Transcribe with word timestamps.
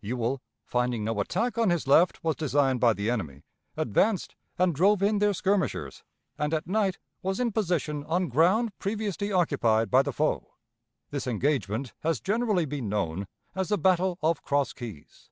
Ewell, 0.00 0.40
finding 0.64 1.04
no 1.04 1.20
attack 1.20 1.58
on 1.58 1.68
his 1.68 1.86
left 1.86 2.24
was 2.24 2.34
designed 2.34 2.80
by 2.80 2.94
the 2.94 3.10
enemy, 3.10 3.42
advanced 3.76 4.34
and 4.58 4.74
drove 4.74 5.02
in 5.02 5.18
their 5.18 5.34
skirmishers, 5.34 6.02
and 6.38 6.54
at 6.54 6.66
night 6.66 6.96
was 7.20 7.38
in 7.38 7.52
position 7.52 8.02
on 8.04 8.28
ground 8.30 8.72
previously 8.78 9.30
occupied 9.30 9.90
by 9.90 10.00
the 10.00 10.10
foe. 10.10 10.54
This 11.10 11.26
engagement 11.26 11.92
has 12.00 12.20
generally 12.22 12.64
been 12.64 12.88
known 12.88 13.26
as 13.54 13.68
the 13.68 13.76
battle 13.76 14.18
of 14.22 14.42
Cross 14.42 14.72
Keys. 14.72 15.28